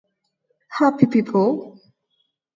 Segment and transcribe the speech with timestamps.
[0.79, 1.79] Happy People”